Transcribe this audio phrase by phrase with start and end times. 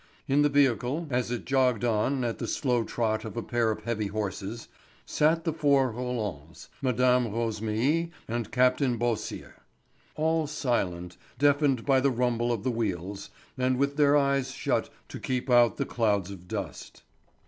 [0.27, 3.83] In the vehicle, as it jogged on at the slow trot of a pair of
[3.83, 4.67] heavy horses,
[5.05, 6.97] sat the four Rolands, Mme.
[7.29, 9.61] Rosémilly, and Captain Beausire,
[10.15, 13.29] all silent, deafened by the rumble of the wheels,
[13.59, 17.03] and with their eyes shut to keep out the clouds of dust.